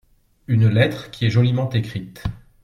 Une 0.47 0.67
lettre 0.67 1.11
qui 1.11 1.27
est 1.27 1.29
joliment 1.29 1.69
écrite. 1.73 2.23